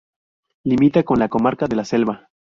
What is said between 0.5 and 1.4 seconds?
Limita con la